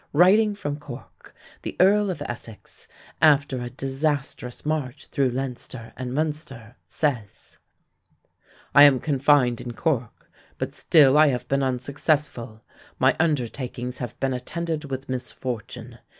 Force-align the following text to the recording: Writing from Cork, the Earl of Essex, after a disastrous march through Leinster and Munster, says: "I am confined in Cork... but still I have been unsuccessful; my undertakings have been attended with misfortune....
Writing 0.13 0.55
from 0.55 0.77
Cork, 0.79 1.35
the 1.61 1.75
Earl 1.79 2.09
of 2.09 2.23
Essex, 2.23 2.87
after 3.21 3.61
a 3.61 3.69
disastrous 3.69 4.65
march 4.65 5.05
through 5.11 5.29
Leinster 5.29 5.93
and 5.95 6.11
Munster, 6.11 6.75
says: 6.87 7.59
"I 8.73 8.81
am 8.85 8.99
confined 8.99 9.61
in 9.61 9.73
Cork... 9.73 10.27
but 10.57 10.73
still 10.73 11.19
I 11.19 11.27
have 11.27 11.47
been 11.47 11.61
unsuccessful; 11.61 12.63
my 12.97 13.15
undertakings 13.19 13.99
have 13.99 14.19
been 14.19 14.33
attended 14.33 14.85
with 14.85 15.07
misfortune.... 15.07 15.99